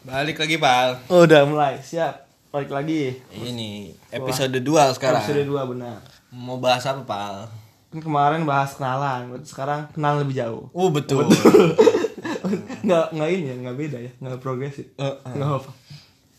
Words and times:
Balik 0.00 0.40
lagi, 0.40 0.56
Pal. 0.56 0.96
Oh, 1.12 1.28
udah 1.28 1.44
mulai, 1.44 1.76
siap. 1.84 2.24
Balik 2.48 2.72
lagi. 2.72 3.20
Ini 3.36 3.92
episode 4.08 4.56
2 4.56 4.96
sekarang. 4.96 5.20
Episode 5.20 5.44
2 5.44 5.70
benar. 5.76 6.00
Mau 6.32 6.56
bahas 6.56 6.88
apa, 6.88 7.04
Pal? 7.04 7.36
Kan 7.92 8.00
kemarin 8.00 8.48
bahas 8.48 8.72
kenalan, 8.80 9.28
sekarang 9.44 9.92
kenal 9.92 10.16
lebih 10.16 10.40
jauh. 10.40 10.72
Oh, 10.72 10.88
betul. 10.88 11.28
nggak 12.86 13.06
nggak 13.12 13.28
ini 13.28 13.44
ya, 13.44 13.54
nggak 13.60 13.76
beda 13.76 13.98
ya, 14.00 14.10
nggak 14.24 14.40
progresif. 14.40 14.88
Eh, 14.96 15.04
eh. 15.04 15.34
Nggak 15.36 15.50
apa. 15.60 15.70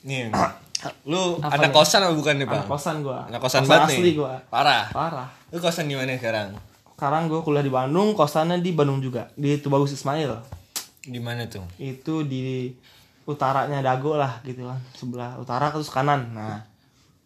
Nih. 0.10 0.22
Lu 1.14 1.38
Apa 1.38 1.62
anak 1.62 1.70
nih? 1.70 1.76
kosan 1.78 2.02
apa 2.02 2.14
bukan 2.18 2.34
nih, 2.42 2.48
Pal? 2.50 2.66
Anak 2.66 2.70
kosan 2.74 2.96
gua. 3.06 3.20
Anak 3.30 3.40
kosan 3.46 3.64
banget 3.70 3.94
asli 3.94 4.02
nih. 4.02 4.14
gua. 4.18 4.42
Parah. 4.50 4.90
Parah. 4.90 5.30
Lu 5.54 5.62
kosan 5.62 5.86
di 5.86 5.94
mana 5.94 6.18
sekarang? 6.18 6.58
Sekarang 6.98 7.30
gua 7.30 7.46
kuliah 7.46 7.62
di 7.62 7.70
Bandung, 7.70 8.18
kosannya 8.18 8.58
di 8.58 8.74
Bandung 8.74 8.98
juga, 8.98 9.30
di 9.38 9.54
Tubagus 9.62 9.94
Ismail. 9.94 10.34
Di 11.06 11.22
mana 11.22 11.46
tuh? 11.46 11.62
Itu 11.78 12.26
di 12.26 12.74
utaranya 13.34 13.80
Dago 13.80 14.20
lah 14.20 14.44
gitu 14.44 14.68
kan, 14.68 14.80
sebelah 14.94 15.40
utara 15.40 15.72
terus 15.72 15.88
kanan. 15.88 16.36
Nah, 16.36 16.64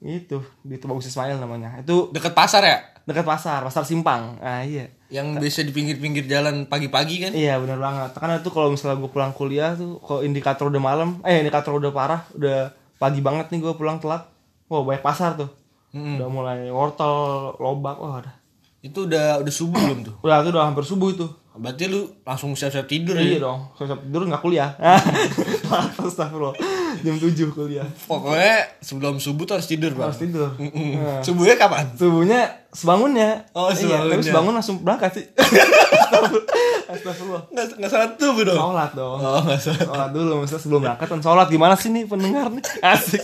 itu 0.05 0.41
di 0.61 0.75
Tubagus 0.77 1.09
Ismail 1.09 1.41
namanya. 1.41 1.81
Itu 1.81 2.13
Deket 2.13 2.37
pasar 2.37 2.61
ya? 2.61 2.95
dekat 3.05 3.25
pasar, 3.25 3.61
pasar 3.61 3.85
Simpang. 3.85 4.41
Ah 4.41 4.65
iya. 4.65 4.89
Yang 5.13 5.37
biasa 5.37 5.59
di 5.61 5.73
pinggir-pinggir 5.73 6.25
jalan 6.25 6.65
pagi-pagi 6.65 7.29
kan? 7.29 7.31
Iya 7.37 7.61
benar 7.61 7.77
banget. 7.77 8.17
Karena 8.17 8.41
itu 8.41 8.49
kalau 8.49 8.73
misalnya 8.73 8.97
gue 8.97 9.11
pulang 9.13 9.31
kuliah 9.31 9.77
tuh, 9.77 10.01
kalau 10.01 10.25
indikator 10.25 10.73
udah 10.73 10.81
malam, 10.81 11.21
eh 11.21 11.45
indikator 11.45 11.77
udah 11.77 11.93
parah, 11.93 12.25
udah 12.33 12.73
pagi 12.97 13.21
banget 13.21 13.53
nih 13.53 13.61
gue 13.61 13.73
pulang 13.77 14.01
telat. 14.01 14.25
Wah 14.65 14.81
banyak 14.81 15.05
pasar 15.05 15.37
tuh. 15.37 15.53
Mm-mm. 15.93 16.17
Udah 16.17 16.27
mulai 16.27 16.59
wortel, 16.73 17.53
lobak, 17.61 18.01
wah 18.01 18.25
ada. 18.25 18.33
Itu 18.81 19.05
udah 19.05 19.45
udah 19.45 19.53
subuh 19.53 19.77
belum 19.77 19.99
tuh? 20.01 20.15
Udah 20.25 20.41
itu 20.41 20.49
udah 20.49 20.65
hampir 20.65 20.83
subuh 20.83 21.09
itu. 21.13 21.29
Berarti 21.55 21.87
lu 21.87 22.03
langsung 22.21 22.51
siap-siap 22.51 22.83
tidur 22.83 23.15
Iya 23.15 23.39
ya? 23.39 23.39
dong, 23.41 23.71
saya 23.73 23.95
tidur 23.95 24.27
nggak 24.27 24.39
kuliah. 24.39 24.75
Astagfirullah. 25.99 26.55
Jam 26.97 27.15
7 27.15 27.31
kuliah. 27.49 27.87
Pokoknya 28.05 28.79
sebelum 28.79 29.17
subuh 29.17 29.43
tuh 29.43 29.55
harus 29.55 29.65
tidur, 29.65 29.91
Bang. 29.91 30.07
Harus 30.07 30.19
tidur. 30.19 30.51
Mm-mm. 30.55 30.95
Nah. 30.95 31.19
Subuhnya 31.19 31.55
kapan? 31.55 31.85
Subuhnya 31.91 32.41
sebangunnya. 32.69 33.47
Oh, 33.51 33.67
Iya, 33.67 33.75
tapi 33.75 33.83
sebangunnya. 33.85 34.23
sebangun 34.25 34.53
langsung 34.53 34.75
berangkat 34.79 35.11
sih. 35.13 35.25
Astagfirullah. 36.91 37.43
Nggak, 37.49 37.65
nggak 37.79 37.89
salah 37.89 38.09
tuh, 38.15 38.31
dong? 38.37 38.57
Sholat 38.57 38.91
dong. 38.93 39.17
Oh, 39.17 39.39
nggak 39.41 39.59
salah. 39.59 39.79
Sholat 39.81 40.09
dulu, 40.11 40.33
misalnya 40.41 40.61
sebelum 40.61 40.81
berangkat 40.81 41.07
kan 41.07 41.19
sholat 41.19 41.47
gimana 41.47 41.73
sih 41.75 41.89
nih 41.89 42.03
pendengar 42.05 42.47
nih? 42.49 42.63
Asik. 42.93 43.23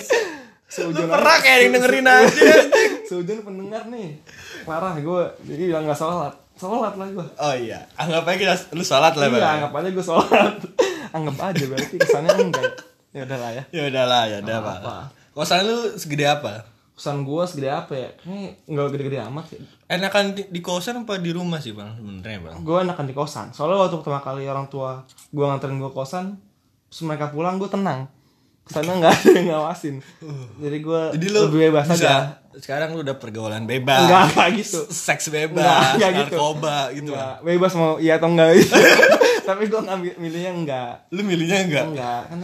Aja- 0.72 1.44
kayak 1.44 1.58
yang 1.62 1.72
dengerin 1.76 2.08
aja, 2.08 2.32
Seujun 3.04 3.44
pendengar 3.44 3.84
nih. 3.88 4.24
Parah 4.64 4.96
gue, 4.96 5.24
jadi 5.44 5.68
bilang 5.68 5.84
gak 5.84 6.00
sholat. 6.00 6.32
Sholat 6.62 6.94
lah 6.94 7.08
gue. 7.09 7.26
Oh 7.42 7.56
iya, 7.58 7.81
anggap 7.98 8.22
aja 8.30 8.38
kita, 8.38 8.54
lu 8.78 8.86
sholat 8.86 9.17
lah, 9.17 9.26
Iya, 9.34 9.50
anggap 9.58 9.73
aja 9.81 9.90
gue 9.90 10.06
sholat. 10.06 10.54
anggap 11.18 11.38
aja 11.50 11.64
berarti 11.66 11.95
kesannya 11.98 12.30
enggak. 12.38 12.72
Ya 13.12 13.26
udah 13.26 13.38
lah 13.42 13.52
ya. 13.52 13.64
Ya 13.73 13.81
udahlah, 13.90 14.23
ya 14.30 14.38
udah, 14.45 14.58
Pak. 14.62 14.78
Apa? 14.86 14.98
Kosan 15.34 15.66
lu 15.66 15.78
segede 15.98 16.30
apa? 16.30 16.70
Pesan 16.94 17.26
gue 17.26 17.44
segede 17.50 17.73
apa 17.73 17.94
ya? 17.98 18.09
Kayaknya 18.22 18.50
enggak 18.70 18.88
gede-gede 18.94 19.18
amat 19.26 19.45
ya. 19.50 19.59
Enakan 19.90 20.23
di, 20.38 20.42
di 20.53 20.59
kosan 20.62 21.02
apa 21.02 21.18
di 21.18 21.34
rumah 21.34 21.58
sih, 21.58 21.73
Bang? 21.73 21.98
Sebenarnya, 21.98 22.40
Bang. 22.45 22.56
Gue 22.62 22.78
enakan 22.86 23.06
di 23.09 23.16
kosan. 23.18 23.48
Soalnya 23.58 23.81
waktu 23.81 23.98
pertama 23.98 24.22
kali 24.22 24.46
orang 24.46 24.70
tua 24.70 25.02
gue 25.09 25.42
nganterin 25.44 25.81
gue 25.81 25.92
kosan, 25.92 26.38
terus 26.94 27.02
mereka 27.03 27.34
pulang 27.34 27.58
gue 27.58 27.68
tenang. 27.68 28.06
Ke 28.72 28.80
sana 28.80 28.92
nggak 29.04 29.12
ada 29.12 29.32
yang 29.36 29.48
ngawasin. 29.52 29.96
Jadi 30.64 30.78
gue 30.80 31.02
Jadi 31.20 31.26
lu 31.28 31.40
lebih 31.52 31.60
bebas 31.68 31.86
bisa, 31.92 32.00
aja. 32.00 32.16
Sekarang 32.56 32.96
lu 32.96 33.04
udah 33.04 33.20
pergaulan 33.20 33.68
bebas. 33.68 34.08
Enggak, 34.08 34.24
enggak 34.32 34.50
gitu. 34.64 34.80
Seks 34.88 35.28
Enggak, 35.28 35.52
bebas, 35.52 35.92
enggak 36.00 36.12
gitu. 36.16 36.36
narkoba 36.40 36.78
gitu. 36.96 37.12
Enggak, 37.12 37.36
bebas 37.44 37.72
mau 37.76 37.92
iya 38.00 38.14
atau 38.16 38.30
enggak 38.32 38.50
gitu. 38.56 38.74
Tapi 39.52 39.64
gue 39.68 39.82
ngambil 39.84 40.14
milihnya 40.24 40.52
enggak. 40.56 40.94
Lu 41.12 41.22
milihnya 41.28 41.60
enggak? 41.68 41.86
Enggak, 41.92 42.22
kan 42.32 42.38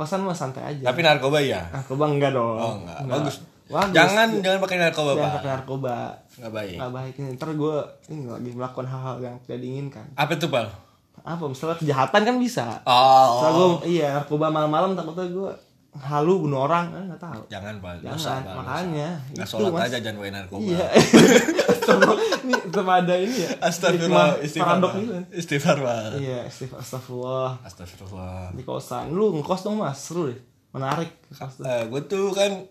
kosan 0.00 0.24
mah 0.24 0.32
santai 0.32 0.64
aja. 0.72 0.88
Tapi 0.88 1.00
narkoba 1.04 1.38
ya? 1.44 1.68
narkoba 1.68 2.04
enggak 2.08 2.32
dong. 2.32 2.56
Oh, 2.56 2.74
enggak. 2.80 2.98
Bagus. 3.04 3.36
Bagus. 3.64 3.96
Jangan 3.96 4.28
jangan 4.44 4.58
pakai 4.60 4.76
narkoba, 4.80 5.10
Jangan 5.12 5.24
Pak. 5.28 5.36
pakai 5.36 5.50
narkoba. 5.52 5.96
Enggak 6.40 6.52
baik. 6.52 6.76
Enggak 6.80 6.92
baik. 6.96 7.14
Ntar 7.36 7.50
gue 7.52 7.76
ini 8.08 8.22
lagi 8.24 8.50
melakukan 8.56 8.86
hal-hal 8.88 9.16
yang 9.20 9.36
tidak 9.44 9.58
diinginkan. 9.60 10.06
Apa 10.16 10.32
tuh, 10.36 10.48
Pal? 10.48 10.68
Apa 11.24 11.48
misalnya 11.48 11.80
kejahatan 11.80 12.20
kan 12.28 12.36
bisa. 12.36 12.84
Oh. 12.84 13.40
Misalnya 13.40 13.56
gue 13.56 13.68
iya 13.88 14.08
narkoba 14.12 14.52
malam-malam 14.52 14.92
takutnya 14.92 15.24
gue 15.32 15.50
halu 15.94 16.42
bunuh 16.42 16.66
orang 16.66 16.90
kan 16.90 17.02
nggak 17.06 17.22
tahu. 17.22 17.42
Jangan, 17.46 17.74
Pal. 17.78 17.96
Jangan, 18.02 18.18
Dosa, 18.18 18.32
Pal. 18.42 18.54
makanya. 18.58 19.08
Enggak 19.30 19.46
Itu, 19.46 19.52
sholat 19.54 19.70
Mas. 19.70 19.82
aja 19.86 19.98
jangan 20.02 20.16
pakai 20.18 20.32
narkoba. 20.34 20.66
Iya. 20.66 20.86
Ini 22.44 22.54
ada 22.82 23.14
ini 23.16 23.36
ya. 23.44 23.50
Astagfirullah, 23.60 24.28
istighfar. 24.42 24.76
Pak. 24.82 24.92
gitu. 24.98 25.14
Istighfar, 25.32 25.76
Pak. 25.78 26.02
Iya, 26.18 26.38
istighfar 26.48 26.78
astagfirullah. 26.82 27.50
Astagfirullah. 27.62 28.42
Di 28.56 28.62
kosan. 28.66 29.14
Lu 29.14 29.38
ngekos 29.38 29.60
dong 29.62 29.78
mas, 29.78 30.00
seru 30.00 30.32
deh. 30.32 30.38
Menarik. 30.74 31.10
Kos. 31.30 31.62
Eh, 31.62 31.86
gue 31.86 32.00
tuh 32.10 32.34
kan 32.34 32.66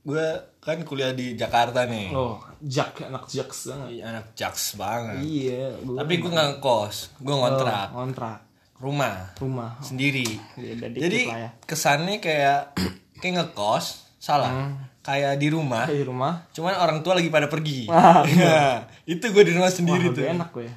gue 0.00 0.26
kan 0.62 0.78
kuliah 0.86 1.12
di 1.12 1.34
Jakarta 1.34 1.84
nih. 1.84 2.14
Oh, 2.14 2.38
jak 2.62 3.00
anak 3.04 3.26
jaks 3.28 3.68
banget. 3.68 3.88
Anak 4.06 4.26
jaks 4.38 4.64
banget. 4.78 5.20
Iya, 5.20 5.74
gua 5.84 6.04
Tapi 6.04 6.12
gue 6.20 6.30
nggak 6.30 6.48
ngekos, 6.56 6.96
gue 7.20 7.34
ngontrak 7.34 7.88
Oh, 7.92 8.04
ngontrak 8.04 8.49
rumah 8.80 9.36
rumah. 9.36 9.76
sendiri. 9.78 10.24
Iya, 10.54 10.72
udah 10.74 10.88
dikit 10.90 11.02
Jadi 11.02 11.20
ya. 11.22 11.48
kesannya 11.62 12.16
kayak 12.18 12.60
kayak 13.20 13.34
ngekos, 13.36 13.86
salah. 14.16 14.72
Kayak 15.00 15.36
di 15.36 15.48
rumah, 15.48 15.84
Kayak 15.84 15.96
di 15.96 16.06
rumah. 16.06 16.32
cuman 16.50 16.74
orang 16.74 16.98
tua 17.00 17.14
lagi 17.14 17.28
pada 17.28 17.46
pergi. 17.46 17.88
Ah, 17.90 18.20
Nah, 18.22 18.76
itu 19.04 19.24
gue 19.26 19.42
di 19.42 19.52
rumah 19.52 19.66
Wah, 19.66 19.74
sendiri 19.74 20.06
lebih 20.06 20.16
tuh. 20.18 20.28
enak 20.30 20.48
gue 20.50 20.64
ya. 20.64 20.74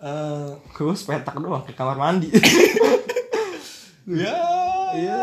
Eh, 0.00 0.48
Gue 0.72 0.90
sepetak 0.92 1.36
doang 1.36 1.60
ke 1.60 1.72
kamar 1.72 1.94
mandi. 1.94 2.30
ya. 4.06 4.34
Iya. 4.92 5.22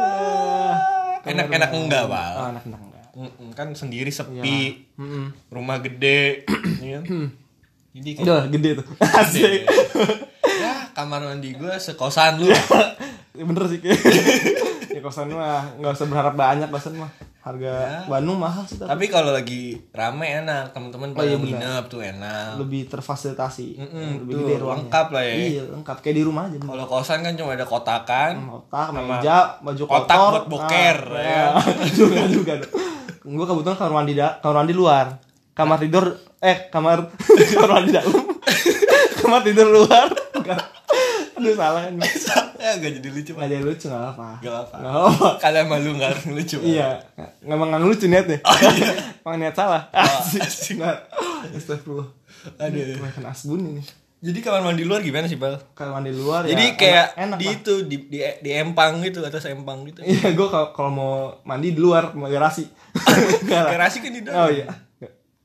Enak-enak 1.26 1.72
enggak, 1.74 2.04
Oh, 2.04 2.10
Pak? 2.10 2.28
enak-enak 2.52 2.82
enggak. 2.82 3.06
Mm-mm, 3.18 3.50
Kan 3.52 3.74
sendiri 3.74 4.08
sepi, 4.10 4.86
Mm-mm. 4.96 5.34
rumah 5.50 5.82
gede, 5.82 6.46
kan? 6.46 7.04
Jadi 7.98 8.10
kayak 8.14 8.24
Udah 8.24 8.42
gede 8.48 8.70
tuh. 8.78 8.86
Asik. 9.02 9.66
ya 10.98 11.06
kamar 11.06 11.22
mandi 11.22 11.54
gue 11.54 11.74
sekosan 11.78 12.42
lu. 12.42 12.50
Ya, 12.50 12.58
bener 13.46 13.70
sih 13.70 13.78
kayak. 13.78 14.02
ya 14.98 15.00
kosan 15.00 15.30
mah 15.30 15.78
nggak 15.78 15.94
usah 15.94 16.08
berharap 16.08 16.34
banyak 16.34 16.66
kosan 16.68 16.98
mah. 16.98 17.12
Harga 17.38 18.04
Bandung 18.04 18.36
mahal 18.36 18.66
sih 18.66 18.76
tapi 18.76 18.90
Tapi 18.90 19.06
kalau 19.08 19.32
lagi 19.32 19.78
rame 19.94 20.26
enak, 20.36 20.74
teman-teman 20.74 21.14
pada 21.14 21.30
iya, 21.30 21.38
nginep 21.38 21.84
tuh 21.86 22.02
enak. 22.02 22.58
lebih 22.58 22.90
terfasilitasi. 22.90 23.78
Mm-mm, 23.78 24.10
lebih 24.20 24.34
betul. 24.34 24.42
gede 24.44 24.56
ruangnya. 24.58 24.82
Lengkap 24.84 25.08
lah 25.08 25.24
ya. 25.24 25.36
Iya, 25.38 25.64
lengkap 25.70 25.98
kayak 26.02 26.16
di 26.18 26.24
rumah 26.26 26.44
aja. 26.44 26.58
Kalau 26.58 26.86
kosan 26.90 27.20
kan 27.22 27.34
cuma 27.36 27.54
ada 27.54 27.64
kotakan, 27.64 28.34
Otak, 28.52 28.88
meja, 28.92 29.38
baju 29.62 29.84
kotor. 29.86 30.02
kotak 30.04 30.18
buat 30.34 30.46
boker, 30.50 30.98
Ah, 31.08 31.22
ya. 31.22 31.46
juga 32.02 32.20
juga. 32.28 32.54
Gue 33.22 33.46
kebetulan 33.46 33.78
kamar 33.78 33.94
mandi 33.94 34.14
da- 34.14 34.36
kamar 34.42 34.56
mandi 34.58 34.74
luar. 34.74 35.06
Kamar 35.54 35.78
tidur 35.78 36.06
eh 36.38 36.68
kamar 36.68 37.08
kamar 37.48 37.70
mandi 37.72 37.92
dalam. 37.94 38.12
kamar 39.18 39.40
tidur 39.46 39.68
luar. 39.72 40.08
Aduh 41.38 41.54
salah 41.54 41.82
kan. 41.86 41.94
ya 42.58 42.72
gak 42.82 42.92
jadi 42.98 43.10
lucu 43.14 43.32
Pak. 43.38 43.46
jadi 43.46 43.62
lucu. 43.62 43.88
Gak 43.88 44.18
apa. 44.18 44.28
Nggak 44.42 44.56
apa. 44.58 45.28
Kalian 45.38 45.66
malu 45.70 45.90
gak 46.02 46.10
harus 46.18 46.26
lucu. 46.34 46.58
Iya, 46.66 47.06
emang 47.46 47.70
nggak 47.70 47.82
lucu 47.86 48.06
niatnya. 48.10 48.42
Emang 49.22 49.38
niat 49.38 49.54
salah. 49.54 49.86
Asik. 49.94 50.42
asik. 50.42 50.78
Astagfirullah. 51.54 52.10
Aduh. 52.58 52.80
Kebanyakan 52.96 53.26
asbun 53.30 53.60
ini. 53.62 53.84
Jadi 54.18 54.42
kamar 54.42 54.66
mandi 54.66 54.82
luar 54.82 55.06
gimana 55.06 55.30
sih, 55.30 55.38
Bal? 55.38 55.62
Kalau 55.78 55.94
mandi 55.94 56.10
luar 56.10 56.50
ya. 56.50 56.58
Jadi 56.58 56.74
kayak 56.74 57.14
enak, 57.14 57.22
enak 57.22 57.38
di 57.38 57.46
lah. 57.46 57.58
itu 57.62 57.74
di, 57.86 57.98
di 58.10 58.18
di 58.42 58.50
empang 58.50 58.98
gitu 59.06 59.22
atas 59.22 59.46
empang 59.46 59.86
gitu. 59.86 60.02
Iya, 60.02 60.34
gue 60.34 60.48
kalau 60.50 60.74
kalau 60.74 60.90
mau 60.90 61.14
mandi 61.46 61.70
di 61.70 61.78
luar, 61.78 62.18
mau 62.18 62.26
garasi. 62.26 62.66
Garasi 63.46 64.02
kan 64.02 64.10
di 64.10 64.26
dalam. 64.26 64.38
Oh 64.42 64.50
iya. 64.50 64.66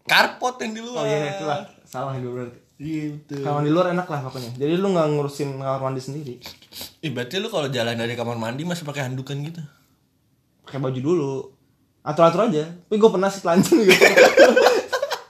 Karpot 0.09 0.57
yang 0.65 0.73
di 0.73 0.81
luar. 0.81 1.05
Oh 1.05 1.07
iya, 1.11 1.37
itulah. 1.37 1.59
Salah 1.85 2.17
gue 2.17 2.33
berarti. 2.33 2.62
Gitu. 2.83 3.39
Kamar 3.39 3.63
mandi 3.63 3.71
luar 3.71 3.87
enak 3.91 4.05
lah 4.05 4.21
pokoknya. 4.23 4.51
Jadi 4.57 4.75
lu 4.75 4.91
nggak 4.91 5.07
ngurusin 5.09 5.55
kamar 5.57 5.81
mandi 5.81 6.01
sendiri. 6.01 6.35
Ih, 6.99 7.11
berarti 7.11 7.39
lu 7.39 7.47
kalau 7.47 7.69
jalan 7.69 7.95
dari 7.95 8.13
kamar 8.13 8.35
mandi 8.35 8.63
masih 8.63 8.83
pakai 8.83 9.07
handukan 9.07 9.39
gitu. 9.41 9.63
Pakai 10.63 10.79
baju 10.79 10.99
dulu. 10.99 11.33
Atur-atur 12.03 12.51
aja. 12.51 12.67
Tapi 12.67 12.97
gue 12.97 13.07
pernah 13.09 13.31
sih 13.31 13.39
telanjang 13.39 13.79
juga. 13.81 13.95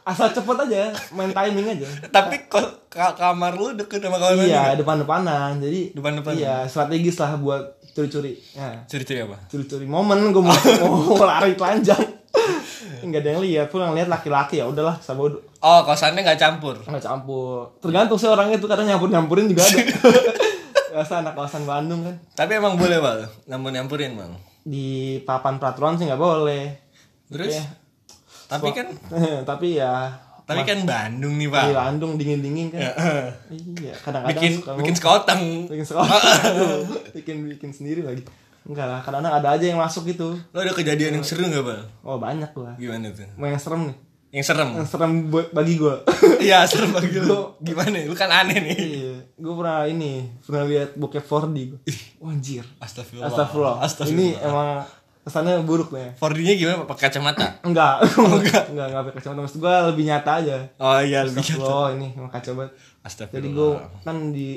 Asal 0.03 0.33
cepet 0.33 0.57
aja, 0.59 0.91
main 1.13 1.31
timing 1.31 1.67
aja. 1.69 1.87
Tapi 2.09 2.49
kok 2.49 2.89
ka- 2.89 3.15
kamar 3.15 3.55
lu 3.55 3.77
deket 3.77 4.01
sama 4.01 4.17
kamar 4.17 4.35
mandi? 4.35 4.51
Iya, 4.51 4.75
depan-depanan. 4.75 5.61
Jadi 5.61 5.93
Depan-depanan? 5.93 6.35
Iya, 6.35 6.55
strategis 6.67 7.15
lah 7.17 7.37
buat 7.37 7.63
curi-curi. 7.93 8.35
Ya, 8.51 8.83
Ciri-ciri 8.85 9.23
apa? 9.23 9.37
curi-curi 9.47 9.85
momen 9.85 10.33
gue 10.33 10.41
mau, 10.41 10.57
mau 11.13 11.23
lari 11.23 11.53
telanjang. 11.53 12.22
Enggak 13.03 13.27
ada 13.27 13.29
yang 13.35 13.43
lihat, 13.43 13.67
pun 13.69 13.83
yang 13.83 13.95
lihat 13.95 14.09
laki-laki 14.09 14.63
ya 14.63 14.67
udahlah, 14.67 14.97
sabodo. 14.99 15.43
Oh, 15.63 15.81
kosannya 15.87 16.23
nggak 16.23 16.41
campur. 16.41 16.79
Nggak 16.83 17.05
campur. 17.05 17.71
Tergantung 17.79 18.19
sih 18.19 18.31
orangnya 18.31 18.59
tuh 18.59 18.71
kadang 18.71 18.87
nyampur-nyampurin 18.89 19.47
juga 19.51 19.63
ada. 19.67 19.79
Biasa 20.93 21.25
anak 21.25 21.33
kawasan 21.39 21.65
Bandung 21.65 22.05
kan. 22.05 22.15
Tapi 22.37 22.59
emang 22.59 22.77
boleh, 22.77 22.99
Bang. 23.01 23.25
Namun 23.49 23.75
nyampurin, 23.75 24.13
Bang. 24.15 24.33
Di 24.63 25.19
papan 25.25 25.57
peraturan 25.57 25.99
sih 25.99 26.07
nggak 26.07 26.21
boleh. 26.21 26.65
Terus? 27.31 27.59
Oke. 27.59 27.65
Tapi 28.53 28.69
kan 28.77 28.87
tapi 29.51 29.81
ya 29.81 30.13
tapi 30.43 30.63
kan 30.67 30.79
Bandung 30.85 31.39
nih, 31.39 31.49
Pak. 31.49 31.65
di 31.71 31.75
Bandung 31.75 32.13
dingin-dingin 32.19 32.67
kan. 32.75 32.81
Iya, 33.53 33.95
kadang-kadang 34.03 34.37
bikin 34.37 34.53
suka 34.59 34.71
bikin 34.75 34.95
sekoteng. 34.99 35.43
bikin 35.71 35.87
sekolah. 35.87 36.19
bikin 37.15 37.37
bikin 37.57 37.71
sendiri 37.71 38.03
lagi. 38.03 38.23
Enggak 38.63 38.87
lah, 38.87 39.01
kadang-kadang 39.03 39.35
ada 39.43 39.49
aja 39.59 39.65
yang 39.67 39.81
masuk 39.83 40.07
gitu. 40.07 40.39
Lo 40.55 40.59
ada 40.63 40.71
kejadian 40.71 41.19
yang 41.19 41.25
seru 41.27 41.43
nggak 41.51 41.65
bal? 41.67 41.83
Oh 42.07 42.19
banyak 42.19 42.51
gua. 42.55 42.79
Gimana 42.79 43.11
tuh? 43.11 43.27
Mau 43.35 43.51
yang 43.51 43.59
serem 43.59 43.91
nih. 43.91 43.97
Yang 44.33 44.47
serem? 44.55 44.69
Yang 44.79 44.89
serem 44.89 45.13
bagi 45.51 45.75
gua. 45.77 46.01
Iya 46.47 46.63
serem 46.71 46.95
bagi 46.95 47.19
lo. 47.19 47.59
Gimana? 47.59 48.07
Lu 48.07 48.15
kan 48.15 48.31
aneh 48.31 48.59
nih. 48.63 48.77
iya, 48.79 49.15
gua 49.35 49.55
pernah 49.59 49.79
ini, 49.91 50.31
pernah 50.47 50.65
lihat 50.71 50.95
bokep 50.95 51.27
4D 51.27 51.59
gua. 51.75 51.81
Wah, 52.23 52.31
anjir. 52.31 52.65
Astagfirullah. 52.79 53.83
Astagfirullah. 53.83 54.15
Ini 54.15 54.29
emang 54.47 54.69
kesannya 55.27 55.55
buruk 55.67 55.91
nih. 55.91 56.15
4D-nya 56.23 56.55
gimana? 56.55 56.77
Pakai 56.87 57.03
kacamata? 57.11 57.47
Enggak, 57.67 58.07
enggak, 58.15 58.65
enggak, 58.71 58.87
enggak 58.89 59.03
pakai 59.11 59.17
kacamata. 59.19 59.41
Maksud 59.43 59.59
gua 59.59 59.75
lebih 59.91 60.05
nyata 60.07 60.31
aja. 60.39 60.57
Oh 60.79 60.99
iya 61.03 61.27
lebih 61.27 61.43
Astagfirullah, 61.43 61.89
ini 61.99 62.09
emang 62.15 62.31
kacau 62.31 62.53
banget. 62.55 62.73
Astagfirullah. 63.03 63.43
Jadi 63.43 63.49
gue 63.51 63.71
kan 64.07 64.17
di 64.31 64.49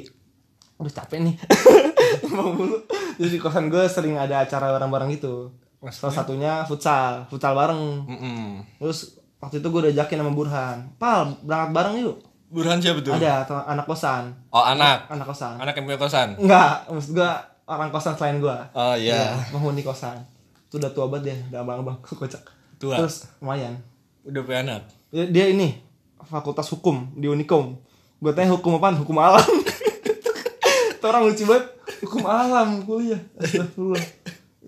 Udah 0.76 0.92
capek 0.92 1.24
nih 1.24 1.36
Mau 2.28 2.50
mulu 2.50 2.78
Jadi 3.16 3.30
di 3.30 3.40
kosan 3.40 3.68
gue 3.68 3.84
sering 3.86 4.16
ada 4.16 4.42
acara 4.42 4.72
bareng-bareng 4.72 5.10
gitu 5.12 5.52
Salah 5.88 6.16
satunya 6.16 6.64
futsal 6.64 7.26
Futsal 7.26 7.54
bareng 7.54 8.06
Mm-mm. 8.06 8.42
Terus 8.78 9.14
waktu 9.38 9.60
itu 9.60 9.68
gue 9.68 9.80
udah 9.82 9.94
ajakin 9.94 10.18
sama 10.20 10.32
Burhan 10.32 10.78
Pal 10.96 11.38
berangkat 11.40 11.72
bareng 11.72 11.96
yuk 12.00 12.18
Burhan 12.46 12.78
siapa 12.78 13.00
tuh? 13.00 13.12
Ada 13.12 13.44
anak 13.66 13.86
kosan 13.86 14.34
Oh 14.50 14.62
anak. 14.62 15.06
Anak 15.08 15.26
kosan 15.26 15.58
Anak 15.58 15.74
yang 15.74 15.86
punya 15.86 16.00
kosan. 16.00 16.28
Enggak 16.36 16.88
Maksud 16.88 17.12
gue 17.14 17.32
orang 17.66 17.90
kosan 17.90 18.14
selain 18.14 18.38
gue 18.38 18.58
Oh 18.74 18.96
iya. 18.96 19.38
Penghuni 19.50 19.82
kosan 19.82 20.18
Itu 20.66 20.78
udah 20.78 20.90
tua 20.90 21.06
banget 21.06 21.24
dia 21.26 21.38
Udah 21.50 21.60
abang-abang 21.62 21.98
kocak 22.02 22.42
Tua. 22.76 22.98
Terus 22.98 23.30
lumayan 23.38 23.78
Udah 24.22 24.42
punya 24.42 24.60
anak. 24.62 24.82
dia, 25.10 25.26
dia 25.28 25.46
ini 25.48 25.78
Fakultas 26.20 26.66
Hukum 26.70 27.14
di 27.14 27.26
Unikom 27.26 27.78
Gue 28.18 28.34
tanya 28.34 28.50
hukum 28.52 28.76
apaan? 28.76 28.98
Hukum 28.98 29.16
alam 29.16 29.42
Itu 30.98 31.06
orang 31.06 31.30
lucu 31.30 31.46
banget 31.46 31.75
Hukum 32.06 32.24
alam 32.24 32.86
kuliah 32.86 33.18
Astagfirullah 33.42 34.04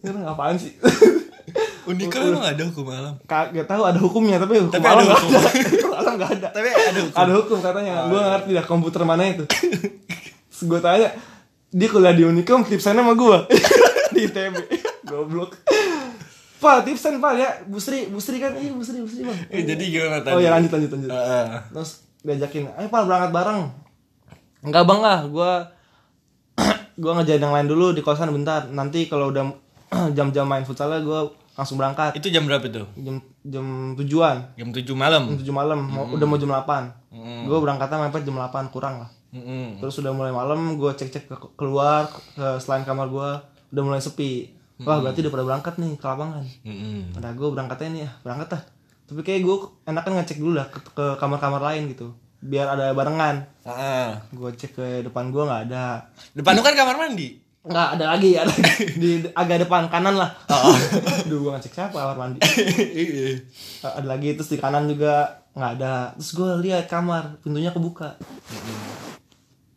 Ini 0.02 0.26
apaan 0.26 0.58
sih? 0.58 0.74
Unika 1.88 2.20
emang 2.20 2.44
ada 2.44 2.64
hukum 2.68 2.92
alam. 2.92 3.16
Kagak 3.24 3.64
tahu 3.64 3.88
ada 3.88 3.96
hukumnya 3.96 4.36
tapi 4.36 4.60
hukum 4.60 4.76
Tapi 4.76 4.84
alam 4.84 5.00
ada 5.00 5.08
nggak 5.08 5.22
hukum. 5.24 5.40
ada. 5.40 5.50
Hukum 5.72 5.94
alam 5.96 6.14
gak 6.20 6.32
ada. 6.36 6.48
Tapi 6.52 6.68
ada 6.68 7.00
hukum. 7.00 7.16
Ada 7.16 7.32
hukum 7.40 7.58
katanya. 7.64 7.94
Gue 8.12 8.20
gak 8.20 8.32
ngerti 8.36 8.50
dah 8.52 8.66
komputer 8.68 9.02
mana 9.08 9.24
itu. 9.24 9.46
Gue 10.68 10.80
tanya, 10.84 11.10
dia 11.72 11.88
kuliah 11.88 12.12
di 12.12 12.24
Unicom, 12.26 12.66
tipsannya 12.66 13.06
sama 13.06 13.14
gue 13.16 13.38
di 14.14 14.20
ITB. 14.28 14.56
Goblok. 15.08 15.56
Pak, 16.58 16.84
tipsan 16.84 17.22
Pak 17.22 17.34
ya. 17.38 17.50
Busri, 17.70 18.10
Busri 18.12 18.42
kan, 18.42 18.58
iya 18.58 18.74
Busri, 18.74 19.00
Busri 19.00 19.24
bang. 19.24 19.38
Eh, 19.48 19.64
jadi 19.64 19.84
gimana 19.88 20.20
tadi? 20.20 20.34
Oh 20.36 20.42
ya 20.42 20.52
lanjut 20.52 20.74
lanjut 20.74 20.92
lanjut. 20.92 21.10
Heeh. 21.14 21.46
Terus 21.72 21.92
diajakin, 22.20 22.64
ayo 22.76 22.88
Pak 22.90 23.02
berangkat 23.08 23.32
bareng. 23.32 23.62
Enggak 24.60 24.84
bang 24.84 25.00
lah, 25.00 25.20
gue 25.24 25.52
gue 26.98 27.12
ngejain 27.14 27.40
yang 27.40 27.54
lain 27.54 27.70
dulu 27.70 27.94
di 27.94 28.02
kosan 28.02 28.34
bentar. 28.34 28.68
Nanti 28.74 29.06
kalau 29.06 29.30
udah 29.30 29.54
jam-jam 30.18 30.44
main 30.50 30.66
futsalnya 30.66 31.00
gue 31.06 31.20
langsung 31.58 31.78
berangkat. 31.78 32.18
Itu 32.18 32.30
jam 32.34 32.46
berapa 32.46 32.66
tuh? 32.68 32.86
Jam 32.98 33.22
jam 33.46 33.96
tujuan. 33.98 34.58
Jam 34.58 34.70
7 34.70 34.84
malam. 34.94 35.24
Jam 35.32 35.38
7 35.42 35.50
malam, 35.56 35.80
mau, 35.86 36.06
udah 36.12 36.28
mau 36.28 36.38
jam 36.38 36.52
8 36.52 37.08
Mm. 37.08 37.50
Gue 37.50 37.58
berangkatnya 37.64 37.98
mepet 37.98 38.28
jam 38.28 38.38
8 38.38 38.70
kurang 38.70 39.02
lah 39.02 39.10
Mm-mm. 39.34 39.82
Terus 39.82 39.96
udah 40.04 40.14
mulai 40.14 40.30
malam, 40.30 40.78
gue 40.78 40.92
cek-cek 40.92 41.26
ke 41.26 41.36
keluar 41.58 42.06
ke 42.38 42.62
selain 42.62 42.86
kamar 42.86 43.10
gue 43.10 43.30
Udah 43.74 43.84
mulai 43.84 43.98
sepi 44.04 44.54
Wah 44.86 45.02
berarti 45.02 45.26
udah 45.26 45.34
pada 45.34 45.46
berangkat 45.48 45.74
nih 45.82 45.98
ke 45.98 46.06
lapangan 46.06 46.46
Mm-mm. 46.62 47.18
Udah 47.18 47.32
gue 47.34 47.48
berangkatnya 47.50 47.90
nih 47.90 48.02
ya, 48.06 48.12
berangkat 48.22 48.48
lah 48.54 48.62
Tapi 49.10 49.20
kayak 49.26 49.42
gue 49.42 49.56
enakan 49.90 50.12
ngecek 50.22 50.38
dulu 50.38 50.54
lah 50.62 50.68
ke 50.70 51.06
kamar-kamar 51.18 51.64
lain 51.74 51.90
gitu 51.90 52.14
Biar 52.40 52.70
ada 52.70 52.92
barengan 52.92 53.46
Ah. 53.62 54.22
Gue 54.30 54.52
cek 54.52 54.72
ke 54.72 54.86
depan 55.02 55.28
gue 55.28 55.42
nggak 55.42 55.64
ada 55.68 56.06
Depan 56.32 56.54
lu 56.54 56.62
kan 56.62 56.74
kamar 56.74 56.96
mandi. 56.98 57.36
Nggak 57.62 57.88
ada 57.94 58.06
lagi, 58.10 58.32
ada 58.34 58.48
di 59.02 59.10
agak 59.30 59.58
depan 59.62 59.88
kanan 59.88 60.16
lah 60.16 60.32
Oh. 60.48 60.72
Duh 61.28 61.38
gue 61.38 61.52
ngecek 61.52 61.74
siapa 61.74 61.96
kamar 61.96 62.16
mandi 62.16 62.40
Iya. 62.94 63.44
ada 63.84 64.08
lagi 64.08 64.34
terus 64.34 64.48
di 64.48 64.56
kanan 64.56 64.86
juga 64.86 65.44
nggak 65.52 65.72
ada 65.74 66.14
terus 66.14 66.32
gue 66.32 66.52
lihat 66.62 66.86
kamar 66.86 67.42
pintunya 67.42 67.70
kebuka 67.70 68.16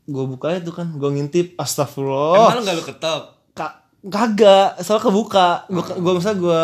gue 0.05 0.25
buka 0.27 0.55
itu 0.55 0.71
kan 0.71 0.91
gue 0.93 1.09
ngintip 1.09 1.55
astagfirullah 1.57 2.51
Emang 2.51 2.57
lu 2.57 2.63
gak 2.63 2.77
lu 2.77 2.85
ketok? 2.85 3.23
Ka- 3.53 3.79
kagak 4.03 4.79
soalnya 4.79 5.05
kebuka 5.05 5.47
gue 5.67 5.83
gue 5.95 6.13
misalnya 6.13 6.39
gue 6.39 6.63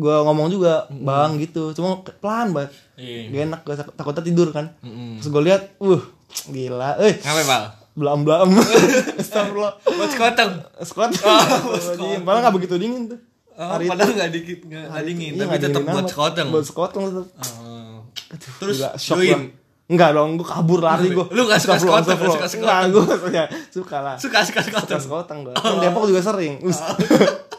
gue 0.00 0.14
ngomong 0.18 0.48
juga 0.48 0.72
bang 0.88 1.36
gitu 1.36 1.70
cuma 1.72 1.88
pelan 2.16 2.50
banget 2.50 2.72
Iya. 2.96 3.20
gak 3.28 3.42
enak 3.46 3.60
gue 3.62 3.74
takut 3.74 3.94
takutnya 3.94 4.22
tidur 4.22 4.48
kan 4.48 4.72
Mm-mm. 4.80 5.16
terus 5.16 5.28
gue 5.28 5.42
lihat 5.42 5.62
uh 5.78 6.02
gila 6.46 6.96
eh 6.98 7.16
Ngapain, 7.16 7.46
Pal? 7.46 7.64
belam 7.92 8.18
belam 8.22 8.48
astagfirullah 9.20 9.72
Buat 9.82 10.08
sekoteng. 10.10 10.50
squad 10.80 11.10
padahal 12.18 12.40
nggak 12.40 12.54
begitu 12.54 12.74
dingin 12.76 13.04
tuh 13.06 13.20
Oh, 13.52 13.76
padahal 13.76 14.16
gak 14.16 14.30
dikit 14.30 14.64
gak, 14.64 14.88
gak 14.88 15.04
dingin, 15.04 15.30
Iya, 15.30 15.38
tapi 15.38 15.48
nggak 15.50 15.60
tetap 15.62 15.82
buat 15.82 15.92
amat. 15.98 16.08
sekoteng. 16.08 16.46
buat 16.48 16.64
sekoteng 16.64 17.02
tetep 17.04 17.26
Oh. 17.36 18.00
Aduh, 18.30 18.52
Terus 18.56 18.76
gila, 18.78 18.90
shock 18.96 19.18
join. 19.18 19.42
Enggak 19.86 20.10
dong, 20.14 20.30
gue 20.34 20.46
kabur 20.46 20.80
lari 20.80 21.10
gue. 21.10 21.26
Lu 21.28 21.44
nggak 21.44 21.58
suka 21.58 21.76
sekoteng, 21.76 22.14
nggak 22.14 22.30
suka 22.30 22.46
sekoteng? 22.46 22.60
Enggak, 22.62 22.80
gue 22.86 23.02
suka, 23.18 23.42
suka 23.68 23.96
lah. 23.98 24.16
Suka 24.16 24.38
suka 24.40 24.60
Suka 24.62 24.80
sekoteng. 24.80 25.00
sekoteng 25.02 25.38
gue. 25.42 25.54
Kan 25.54 25.76
Depok 25.76 26.04
juga 26.06 26.20
sering. 26.22 26.54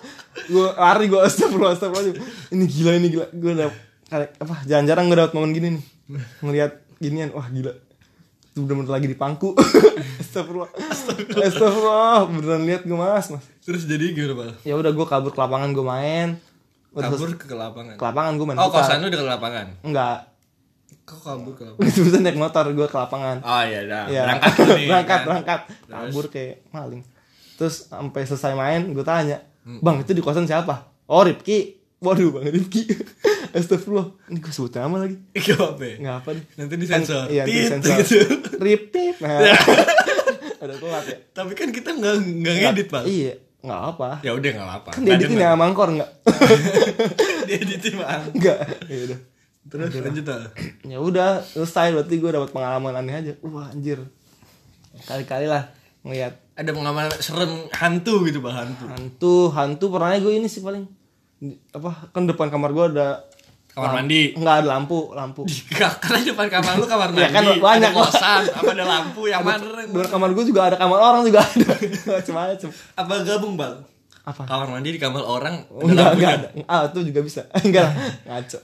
gue 0.47 0.67
lari 0.73 1.05
gue 1.05 1.19
astagfirullah 1.19 1.73
astagfirullah. 1.73 2.17
Ini 2.49 2.63
gila 2.65 2.91
ini 2.95 3.07
gila. 3.09 3.25
Gue 3.29 3.51
udah 3.53 3.69
kayak 4.07 4.29
apa? 4.38 4.55
Jarang-jarang 4.65 5.05
gue 5.05 5.17
dapet 5.17 5.33
momen 5.33 5.51
gini 5.51 5.67
nih. 5.75 5.83
Ngelihat 6.41 6.71
ginian, 6.97 7.29
wah 7.31 7.45
gila. 7.45 7.73
Itu 8.51 8.63
bener-bener 8.63 8.91
lagi 8.91 9.07
di 9.07 9.15
pangku. 9.15 9.55
astagfirullah. 10.21 10.71
Astagfirullah. 11.38 12.27
Beneran 12.27 12.63
lihat 12.63 12.83
gue 12.83 12.93
mas, 12.93 13.29
mas. 13.29 13.45
Terus 13.61 13.85
jadi 13.85 14.11
gimana, 14.11 14.33
Pal? 14.35 14.51
Ya 14.63 14.73
udah 14.75 14.91
gue 14.91 15.05
kabur 15.05 15.31
ke 15.31 15.39
lapangan 15.39 15.69
gue 15.71 15.85
main. 15.85 16.29
Terus 16.91 17.07
Kabur 17.07 17.29
ke 17.39 17.55
lapangan. 17.55 17.95
ke 17.95 18.03
lapangan 18.03 18.31
gue 18.35 18.45
main 18.45 18.57
Oh, 18.59 18.67
kosan 18.67 18.99
lu 18.99 19.07
dekat 19.07 19.23
lapangan. 19.23 19.67
Enggak. 19.79 20.27
Kok 21.01 21.19
kabur 21.23 21.53
ke 21.55 21.63
lapangan? 21.63 21.87
Itu 21.87 22.19
naik 22.19 22.35
motor 22.35 22.65
gue 22.67 22.83
ke 22.83 22.97
lapangan. 22.97 23.37
Oh 23.39 23.63
iya 23.63 23.79
dah. 23.87 24.03
Iya. 24.11 24.23
Berangkat 24.27 24.51
nih. 24.75 24.87
berangkat, 24.91 25.07
kan? 25.15 25.27
berangkat. 25.27 25.59
Kabur 25.87 26.25
kayak 26.27 26.55
maling. 26.69 27.01
Terus 27.55 27.75
sampai 27.87 28.21
selesai 28.25 28.51
main, 28.51 28.81
gue 28.89 29.05
tanya, 29.05 29.37
bang 29.65 29.95
itu 30.01 30.11
di 30.17 30.23
kosan 30.23 30.49
siapa? 30.49 30.89
Oh 31.09 31.21
Ripki. 31.21 31.77
Waduh 32.01 32.33
bang 32.33 32.49
Ripki. 32.49 32.87
Astagfirullah. 33.55 34.07
Ini 34.31 34.39
gue 34.39 34.51
sebut 34.55 34.71
nama 34.79 35.03
lagi. 35.03 35.19
Gak 35.35 35.59
apa 35.59 35.83
ya? 35.83 35.95
Nggak 35.99 36.15
apa 36.23 36.29
deh. 36.39 36.45
Nanti 36.55 36.75
disensor. 36.79 37.27
Iya, 37.27 37.43
disensor. 37.43 37.99
gitu. 37.99 38.19
Rip 38.63 38.83
tip. 38.95 39.15
Nah. 39.19 39.43
Ada 40.63 40.73
telat 40.77 41.05
ya. 41.09 41.17
Tapi 41.35 41.51
kan 41.57 41.69
kita 41.73 41.89
nggak 41.91 42.15
nggak 42.21 42.53
ngedit, 42.63 42.87
Pal. 42.87 43.03
Iya. 43.03 43.33
Nggak 43.59 43.81
apa. 43.91 44.09
Ya 44.23 44.31
udah 44.31 44.49
nggak 44.55 44.69
apa. 44.71 44.89
Kan 44.95 45.01
dieditin 45.03 45.41
ya 45.41 45.51
sama 45.51 45.63
Angkor 45.67 45.89
nggak? 45.91 46.11
Dia 47.49 47.56
editin, 47.59 47.94
Bang. 47.99 48.23
Nggak. 48.39 48.59
Ya 48.87 48.99
udah. 49.09 49.19
Terus 49.68 49.89
lanjut 49.99 50.23
Pal. 50.23 50.41
Ya 50.87 50.97
udah 51.03 51.30
selesai 51.44 51.91
berarti 51.91 52.15
gue 52.23 52.31
dapat 52.31 52.49
pengalaman 52.56 52.94
aneh 52.95 53.15
aja. 53.19 53.33
Wah 53.44 53.68
anjir. 53.68 53.99
Kali-kali 55.11 55.49
lah 55.49 55.68
ngeliat. 56.01 56.33
Ada 56.53 56.71
pengalaman 56.71 57.07
serem 57.17 57.65
hantu 57.71 58.23
gitu, 58.23 58.39
Bang, 58.39 58.53
hantu. 58.55 58.85
hantu 58.85 59.35
hantu 59.49 59.85
pernah 59.87 60.13
gue 60.15 60.33
ini 60.33 60.45
sih 60.45 60.59
paling. 60.59 60.85
Apa 61.71 62.11
kan 62.11 62.25
depan 62.25 62.47
kamar 62.47 62.69
gue 62.69 62.85
ada 62.91 63.25
Kamar 63.71 63.95
mandi. 63.95 64.35
nggak 64.35 64.55
ada 64.61 64.67
lampu 64.67 65.09
lampu. 65.11 65.47
Karena 66.03 66.19
depan 66.21 66.47
kamar 66.49 66.75
lu 66.75 66.85
kamar 66.85 67.07
mandi. 67.09 67.23
Ya 67.23 67.29
kan 67.31 67.43
banyak, 67.55 67.87
ada 67.87 67.95
kosan, 67.95 68.41
apa 68.45 68.69
ada 68.69 68.85
lampu 68.93 69.21
yang 69.25 69.41
mana? 69.41 69.63
luar 69.87 70.05
kamar 70.05 70.29
gue 70.31 70.43
juga 70.43 70.61
ada 70.67 70.75
kamar 70.75 70.99
orang 70.99 71.23
juga 71.23 71.39
ada. 71.39 71.71
Macam-macam 72.11 72.69
Apa 72.93 73.13
gabung, 73.23 73.55
Bang? 73.55 73.87
apa? 74.21 74.45
Kamar 74.45 74.67
mandi 74.69 74.93
di 74.93 74.99
kamar 74.99 75.23
orang 75.23 75.65
ada 75.65 75.81
enggak 75.81 76.09
enggak. 76.13 76.31
Ada 76.35 76.47
ah 76.67 76.81
itu 76.85 76.99
juga 77.09 77.19
bisa. 77.23 77.41
Enggak 77.57 77.89
lah 77.89 77.95
ngaco. 78.27 78.59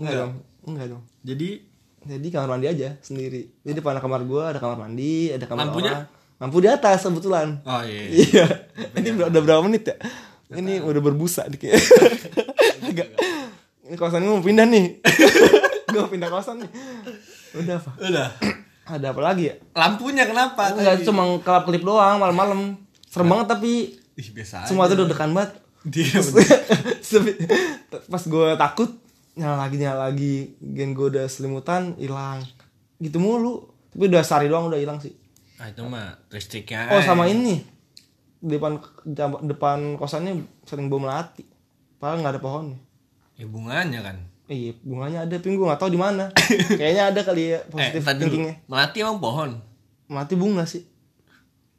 Enggak 0.00 0.14
dong 0.16 0.32
enggak 0.64 0.86
dong. 0.88 1.02
Jadi? 1.20 1.48
Jadi 2.04 2.26
kamar 2.30 2.48
mandi 2.50 2.66
aja 2.68 2.88
sendiri. 3.00 3.42
Jadi 3.60 3.74
depan 3.74 3.98
kamar 3.98 4.22
gue 4.22 4.42
ada 4.46 4.56
kamar 4.56 4.78
mandi 4.78 5.28
ada 5.28 5.44
kamar 5.44 5.66
Lampunya? 5.66 5.92
orang 5.92 6.13
lampu 6.36 6.58
di 6.58 6.68
atas 6.68 7.02
kebetulan. 7.02 7.62
Oh 7.62 7.80
iya. 7.80 8.02
iya. 8.10 8.44
Ini 8.92 9.08
ber- 9.14 9.28
udah 9.28 9.40
berapa 9.40 9.62
menit 9.62 9.86
ya? 9.86 9.96
Ini 10.50 10.80
udah 10.80 11.00
berbusa 11.00 11.46
dikit 11.46 11.72
agak 12.84 13.08
ini 13.84 13.96
kosan 13.96 14.22
gue 14.22 14.30
mau 14.30 14.40
pindah 14.40 14.64
nih. 14.64 14.86
Gue 15.92 16.00
mau 16.00 16.08
pindah 16.08 16.26
kosan 16.26 16.58
nih. 16.58 16.70
Udah 17.54 17.76
apa 17.76 17.90
Udah. 17.98 18.28
ada 18.84 19.06
apa 19.10 19.20
lagi 19.20 19.46
ya? 19.46 19.54
Lampunya 19.72 20.24
kenapa? 20.24 20.70
enggak 20.70 21.02
cuma 21.02 21.22
kelap 21.38 21.64
kelip 21.64 21.82
doang 21.82 22.18
malam-malam. 22.18 22.80
Serem 23.06 23.28
banget 23.28 23.46
tapi 23.50 23.94
Ih, 24.14 24.28
biasa 24.30 24.66
semua 24.66 24.86
aja. 24.86 24.94
tuh 24.94 25.04
udah 25.04 25.10
dekan 25.10 25.30
banget. 25.30 25.52
Dia 25.84 26.18
pas 28.10 28.22
gue 28.24 28.48
takut 28.56 28.90
nyala 29.34 29.56
lagi 29.66 29.76
nyala 29.76 30.00
lagi. 30.08 30.36
Gen 30.60 30.92
gue 30.92 31.06
udah 31.08 31.26
selimutan 31.26 31.94
hilang. 31.96 32.42
Gitu 32.98 33.18
mulu. 33.18 33.68
Tapi 33.92 34.10
udah 34.10 34.22
sehari 34.22 34.46
doang 34.46 34.66
udah 34.66 34.80
hilang 34.80 34.98
sih 34.98 35.14
Ah, 35.64 35.72
itu 35.72 35.80
mah 35.80 36.12
listriknya. 36.28 36.92
oh 36.92 37.00
sama 37.00 37.24
ini 37.24 37.64
depan 38.38 38.76
depan 39.40 39.96
kosannya 39.96 40.36
sering 40.62 40.92
bom 40.92 41.00
melati 41.00 41.40
padahal 41.96 42.20
nggak 42.20 42.32
ada 42.36 42.42
pohonnya 42.42 42.76
Ya 43.34 43.48
bunganya 43.48 44.04
kan. 44.04 44.16
iya 44.44 44.76
bunganya 44.78 45.24
ada 45.24 45.34
tapi 45.34 45.56
gue 45.56 45.64
nggak 45.64 45.80
tahu 45.80 45.88
di 45.88 45.96
mana 45.96 46.28
kayaknya 46.78 47.08
ada 47.08 47.20
kali 47.22 47.42
ya 47.48 47.58
Eh, 47.58 47.64
positif 47.64 48.04
dulu. 48.04 48.20
thinkingnya 48.20 48.54
Melati 48.66 48.96
emang 49.00 49.16
pohon. 49.18 49.50
melati 50.04 50.34
bunga 50.36 50.64
sih 50.64 50.84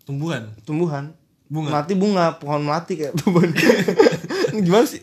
Tumbuhan. 0.02 0.50
tumbuhan 0.62 1.14
Bunga. 1.46 1.70
Mati 1.78 1.94
bunga, 1.94 2.42
pohon 2.42 2.66
mati 2.66 2.98
kayak 2.98 3.14
pohon. 3.22 3.54
Gimana 4.56 4.82
sih? 4.82 4.98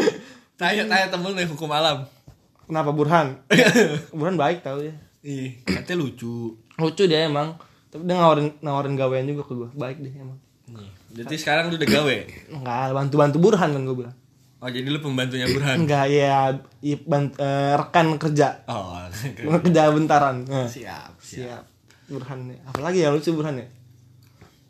Tanya 0.60 0.84
tanya 0.84 1.08
temen 1.08 1.32
nih 1.32 1.48
hukum 1.48 1.64
alam. 1.66 2.04
Kenapa 2.68 2.92
Burhan? 2.92 3.40
Burhan 4.12 4.36
baik 4.36 4.60
tau 4.60 4.84
ya. 4.84 4.92
Iya, 5.24 5.56
katanya 5.64 6.04
lucu. 6.04 6.60
Lucu 6.76 7.02
dia 7.08 7.24
emang. 7.24 7.56
Tapi 7.88 8.02
dia 8.04 8.14
nawarin 8.14 8.52
nawarin 8.58 8.94
gawean 8.94 9.24
juga 9.24 9.42
ke 9.42 9.52
gue. 9.54 9.68
Baik 9.72 9.98
deh 9.98 10.12
emang. 10.12 10.38
Nih, 10.68 10.90
Berarti 11.10 11.36
sekarang 11.36 11.68
lu 11.68 11.76
udah 11.76 11.88
gawe. 11.88 12.16
Enggak, 12.50 12.84
bantu-bantu 12.92 13.36
Burhan 13.38 13.70
kan 13.70 13.82
gue 13.82 13.96
bilang. 13.96 14.16
Oh, 14.58 14.66
jadi 14.66 14.84
lu 14.84 14.98
pembantunya 14.98 15.46
Burhan. 15.46 15.76
Enggak 15.80 16.06
ya, 16.06 16.50
i- 16.80 16.98
bant- 17.00 17.38
eh, 17.38 17.72
rekan 17.74 18.18
kerja. 18.18 18.66
Oh, 18.66 18.98
kerja 19.58 19.88
bentaran. 19.88 20.42
Nah, 20.44 20.66
siap, 20.66 21.16
siap. 21.16 21.62
siap. 21.62 21.64
Burhan 22.06 22.48
nih. 22.48 22.58
Apalagi 22.66 22.98
yang 23.00 23.14
lucu 23.14 23.32
Burhan 23.32 23.56
ya? 23.56 23.68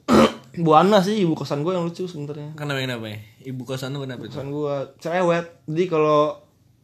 Bu 0.59 0.75
Ana 0.75 0.99
sih 1.01 1.19
ibu 1.19 1.33
kosan 1.33 1.63
gue 1.63 1.71
yang 1.71 1.83
lucu 1.83 2.05
sebenarnya. 2.05 2.55
Kenapa 2.55 2.79
kenapa 2.79 3.07
ya? 3.07 3.19
Ibu 3.47 3.63
kosan 3.65 3.95
lu 3.95 4.03
kenapa 4.03 4.23
itu? 4.23 4.35
Kosan 4.35 4.51
gue 4.51 4.75
cerewet. 4.99 5.47
Jadi 5.65 5.85
kalau 5.87 6.35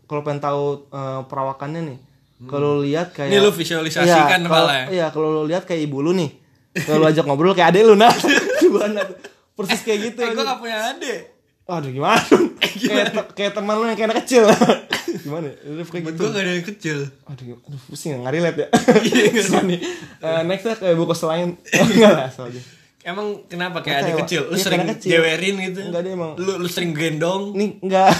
kalau 0.05 0.23
pengen 0.23 0.41
tahu 0.41 0.65
eh, 0.89 1.21
perawakannya 1.25 1.81
nih, 1.85 1.99
kalau 2.43 2.81
lihat 2.81 3.11
kayak 3.11 3.29
Ini 3.29 3.39
lu 3.39 3.51
visualisasikan 3.51 4.11
Iya, 4.37 4.45
kepala 4.45 4.51
kalau- 4.61 4.75
ya? 4.75 4.85
Iya, 4.91 5.07
kalau 5.09 5.29
lu 5.31 5.43
lihat 5.47 5.65
kayak 5.65 5.83
ibu 5.83 5.99
lu 6.01 6.13
nih. 6.13 6.31
Kalau 6.77 6.99
lu 6.99 7.07
ajak 7.07 7.23
ngobrol 7.23 7.53
kayak 7.53 7.71
adek 7.71 7.83
lu 7.85 7.95
nah. 7.95 8.11
Bu 8.73 8.79
Ana 8.79 9.03
tuh. 9.03 9.17
Persis 9.55 9.81
kayak 9.81 9.99
gitu. 10.05 10.19
Eh, 10.19 10.29
anjing. 10.29 10.43
gak 10.43 10.59
punya 10.59 10.79
adik. 10.91 11.21
Aduh 11.65 11.91
gimana? 11.91 12.19
kayak 12.91 13.07
te- 13.09 13.31
kayak 13.33 13.53
teman 13.53 13.75
lu 13.75 13.85
yang 13.85 13.95
kayak 13.95 14.09
anak 14.11 14.19
kecil. 14.23 14.45
gimana? 15.25 15.47
Lu 15.63 15.81
kayak 15.81 16.03
gitu. 16.05 16.19
gua 16.19 16.31
gak 16.31 16.43
ada 16.43 16.53
yang 16.53 16.67
kecil. 16.67 16.99
Aduh, 17.25 17.45
aduh 17.57 17.81
pusing 17.87 18.19
nggak 18.19 18.35
relate 18.35 18.59
ya. 18.59 18.69
Susah 19.39 19.63
nih. 19.63 19.79
Eh, 20.19 20.43
next 20.45 20.65
ya 20.65 20.75
kayak 20.75 20.95
buku 20.95 21.15
selain. 21.15 21.55
Oh, 21.55 21.87
enggak 21.87 22.13
lah 22.13 22.29
soalnya. 22.29 22.61
Emang 23.01 23.27
kenapa 23.47 23.79
kayak 23.79 23.99
adik 24.03 24.15
kecil? 24.25 24.43
Lu 24.49 24.57
iya, 24.57 24.65
sering 24.65 24.85
kecil. 24.91 25.11
jewerin 25.15 25.55
gitu? 25.63 25.81
Enggak, 25.85 26.01
dia 26.03 26.13
emang- 26.13 26.35
Lu, 26.35 26.53
lu 26.57 26.67
sering 26.67 26.91
gendong? 26.91 27.53
Nih 27.53 27.79
enggak. 27.79 28.11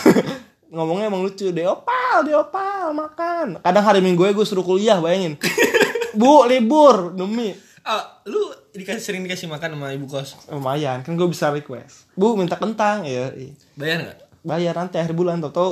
Ngomongnya 0.71 1.07
emang 1.07 1.23
lucu. 1.23 1.51
Deopal, 1.51 2.17
deopal, 2.23 2.74
makan. 2.93 3.47
Kadang 3.63 3.85
hari 3.87 4.05
minggu 4.05 4.27
gue 4.27 4.45
suruh 4.45 4.61
kuliah, 4.61 5.01
bayangin. 5.01 5.41
Bu, 6.21 6.45
libur 6.45 7.17
demi. 7.17 7.55
Ah, 7.81 8.21
lu 8.25 8.39
dikasih 8.73 9.01
sering 9.01 9.23
dikasih 9.23 9.49
makan 9.49 9.77
sama 9.77 9.95
ibu 9.95 10.05
kos. 10.05 10.37
Lumayan, 10.51 11.01
kan 11.01 11.15
gue 11.15 11.29
bisa 11.31 11.49
request. 11.49 12.11
Bu, 12.13 12.37
minta 12.37 12.59
kentang. 12.59 13.07
Ya. 13.09 13.33
Bayar 13.79 14.05
nggak? 14.05 14.19
bayar 14.45 14.77
nanti 14.77 15.01
akhir 15.01 15.17
bulan 15.17 15.41
tau 15.41 15.49
tau 15.49 15.71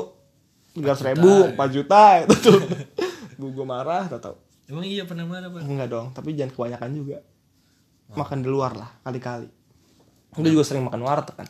tiga 0.73 0.97
ribu 0.97 1.53
empat 1.53 1.69
juta 1.69 2.25
itu 2.25 2.35
tuh 2.41 2.57
bu 3.39 3.53
gue 3.53 3.67
marah 3.69 4.09
tau 4.09 4.17
tau 4.17 4.37
Emang 4.65 4.89
iya 4.89 5.05
pernah 5.05 5.29
marah 5.29 5.53
pak? 5.53 5.61
enggak 5.61 5.93
dong 5.93 6.09
tapi 6.17 6.33
jangan 6.33 6.57
kebanyakan 6.57 6.91
juga 6.97 7.19
makan 8.17 8.41
di 8.41 8.49
luar 8.49 8.73
lah 8.73 8.89
kali-kali 9.05 9.53
gue 10.33 10.51
juga 10.57 10.65
sering 10.65 10.89
makan 10.89 11.05
warteg 11.05 11.37
kan 11.37 11.49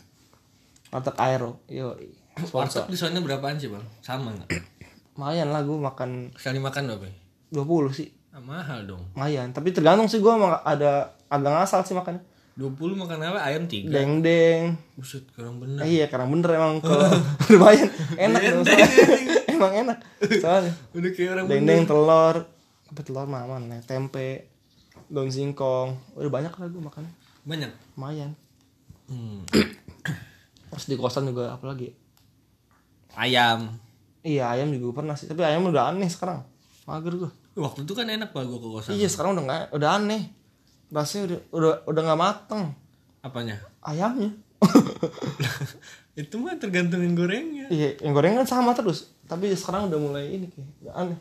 warteg 0.91 1.15
aero 1.23 1.63
yo 1.71 1.95
sponsor 2.43 2.91
Warteg 2.91 2.91
di 2.91 2.99
sana 2.99 3.23
berapaan 3.23 3.55
sih 3.55 3.71
bang? 3.71 3.87
Sama 4.03 4.35
nggak? 4.35 4.51
Lumayan 5.15 5.49
lah 5.49 5.61
gue 5.61 5.75
makan 5.75 6.33
Sekali 6.33 6.59
makan 6.59 6.83
berapa? 6.87 7.07
ya? 7.07 7.15
20 7.55 7.93
sih 7.93 8.09
Ah, 8.29 8.41
mahal 8.41 8.85
dong. 8.85 9.05
lumayan 9.13 9.51
tapi 9.51 9.71
tergantung 9.71 10.07
sih 10.07 10.17
gue 10.17 10.33
ada 10.65 10.93
agak 11.27 11.53
ngasal 11.53 11.83
sih 11.83 11.93
makannya 11.93 12.25
20 12.55 12.77
makan 12.95 13.17
apa? 13.23 13.41
Ayam 13.43 13.65
3. 13.65 13.89
deng 13.89 14.21
deng 14.21 14.77
Buset, 14.93 15.25
kurang 15.31 15.57
bener. 15.57 15.81
eh, 15.81 15.89
iya 15.95 16.07
karena 16.07 16.25
bener 16.27 16.51
emang 16.53 16.81
kalau 16.83 17.09
lumayan 17.51 17.89
enak 18.15 18.41
dong, 18.43 18.63
soalnya. 18.63 18.89
emang 19.53 19.73
enak 19.75 19.99
soalnya 20.35 20.73
Udah 20.91 21.11
kayak 21.11 21.31
orang 21.31 21.45
dendeng 21.47 21.83
telur 21.85 22.37
apa 22.87 23.01
telur 23.01 23.25
mah 23.27 23.41
aman 23.43 23.69
ya 23.69 23.81
tempe 23.83 24.49
daun 25.07 25.29
singkong 25.29 25.97
udah 26.15 26.31
banyak 26.31 26.51
lah 26.51 26.67
gue 26.67 26.83
makan 26.83 27.05
Banyak. 27.43 27.69
lumayan 27.95 28.33
Hmm. 29.03 29.45
terus 30.67 30.87
di 30.87 30.97
kosan 30.97 31.27
juga 31.27 31.53
apalagi 31.53 31.93
Ayam. 33.13 33.77
Iya 34.23 34.51
ayam 34.51 34.71
juga 34.71 34.99
pernah 34.99 35.15
sih 35.15 35.27
tapi 35.27 35.41
ayam 35.41 35.63
udah 35.65 35.91
aneh 35.91 36.07
sekarang 36.07 36.43
mager 36.85 37.15
gue 37.17 37.31
Waktu 37.53 37.85
itu 37.85 37.93
kan 37.93 38.09
enak 38.09 38.33
pak 38.33 38.43
gua 38.43 38.57
ke 38.57 38.69
kosan. 38.71 38.91
iya 38.93 39.05
sekarang 39.07 39.35
udah 39.35 39.45
nggak 39.45 39.63
udah 39.73 39.91
aneh 39.95 40.23
rasanya 40.89 41.23
udah 41.27 41.39
udah 41.53 41.73
udah 41.85 42.03
nggak 42.03 42.21
mateng 42.21 42.63
Apanya? 43.21 43.57
ayamnya 43.81 44.33
itu 46.15 46.35
mah 46.37 46.55
tergantung 46.55 47.01
yang 47.01 47.13
gorengnya. 47.13 47.67
iya 47.69 47.97
yang 47.99 48.13
goreng 48.13 48.37
kan 48.37 48.47
sama 48.47 48.73
terus 48.73 49.13
tapi 49.25 49.49
sekarang 49.51 49.89
udah 49.89 49.99
mulai 49.99 50.25
ini 50.31 50.47
kayak 50.47 50.69
udah 50.81 50.93
aneh 50.97 51.19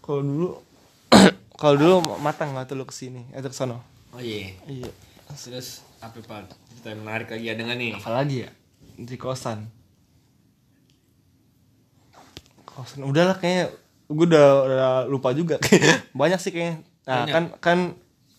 kalau 0.00 0.20
dulu 0.20 0.48
kalau 1.60 1.74
dulu 1.74 1.94
matang 2.18 2.50
nggak 2.50 2.66
tuh 2.66 2.76
lu 2.76 2.84
ke 2.84 2.92
sini 2.92 3.26
eh 3.30 3.40
terus 3.40 3.54
sono 3.54 3.78
Oh 4.10 4.18
iya. 4.18 4.54
iya 4.64 4.86
Terus 5.26 5.82
apa 5.98 6.14
pak? 6.20 6.46
Kita 6.72 6.94
menarik 6.94 7.26
lagi 7.26 7.46
ada 7.48 7.58
nggak 7.60 7.74
nih? 7.76 7.90
apalagi 7.92 8.36
ya 8.40 8.50
di 8.94 9.16
kosan 9.16 9.66
kosan 12.74 13.02
udahlah 13.02 13.34
kayaknya 13.34 13.70
gue 14.04 14.26
udah, 14.26 14.46
udah 14.62 14.80
lupa 15.06 15.30
juga 15.30 15.56
banyak 16.12 16.36
sih 16.36 16.50
kayaknya 16.50 16.82
nah 17.04 17.22
Banyak. 17.22 17.32
kan 17.32 17.44
kan 17.58 17.78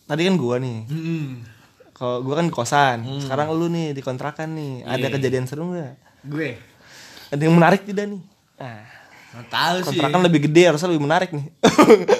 tadi 0.06 0.22
kan 0.22 0.34
gua 0.34 0.56
nih 0.56 0.86
Hmm. 0.86 1.42
kalau 1.90 2.20
gua 2.20 2.36
kan 2.36 2.48
kosan 2.48 3.02
sekarang 3.18 3.50
lu 3.50 3.66
nih 3.66 3.90
di 3.90 4.00
kontrakan 4.00 4.52
nih 4.52 4.84
ada 4.84 5.00
Iya. 5.02 5.14
kejadian 5.16 5.44
seru 5.44 5.66
nggak 5.68 5.94
Gue. 6.24 6.58
ada 7.28 7.40
yang 7.40 7.54
menarik 7.54 7.82
tidak 7.82 8.06
nih 8.08 8.22
nah 8.56 8.82
Nggak 9.28 9.48
tahu 9.48 9.76
sih. 9.76 9.86
kontrakan 9.92 10.20
lebih 10.22 10.40
gede 10.44 10.62
harusnya 10.64 10.88
lebih 10.88 11.04
menarik 11.04 11.30
nih 11.30 11.46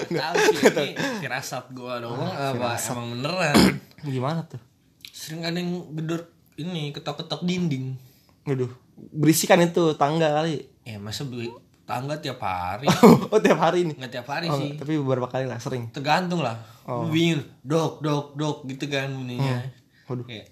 Nggak 0.07 0.21
tahu 0.23 0.35
sih. 0.53 0.55
Ini 0.93 1.11
firasat 1.19 1.65
gua 1.71 1.97
doang 1.97 2.21
apa 2.23 2.77
emang 2.77 3.07
beneran. 3.11 3.55
gimana 4.07 4.39
tuh 4.43 4.61
Sering 5.09 5.41
ada 5.41 5.57
yang 5.57 5.71
gedor 5.91 6.29
ini 6.55 6.89
ketok-ketok 6.89 7.41
dinding. 7.41 7.97
Waduh, 8.43 8.69
berisikan 9.11 9.57
itu 9.59 9.93
tangga 9.93 10.29
kali. 10.31 10.61
Ya 10.81 10.97
masa 10.97 11.21
beli 11.21 11.49
tangga 11.87 12.19
tiap 12.19 12.37
hari? 12.37 12.85
oh 13.31 13.39
tiap 13.39 13.57
hari 13.57 13.87
nih. 13.87 13.95
Nggak 13.95 14.11
tiap 14.13 14.27
hari 14.27 14.47
Oh, 14.47 14.59
sih. 14.59 14.75
tapi 14.75 14.99
beberapa 14.99 15.25
kali 15.25 15.47
lah 15.47 15.55
sering. 15.57 15.87
Tergantung 15.89 16.43
lah. 16.43 16.59
Oh. 16.83 17.07
Lu 17.07 17.09
bingung, 17.09 17.47
dok, 17.61 18.03
dok, 18.03 18.35
dok 18.35 18.67
gitu 18.67 18.85
kan 18.85 19.07
bunyinya. 19.09 19.63
Waduh, 20.05 20.23
Kayak 20.23 20.51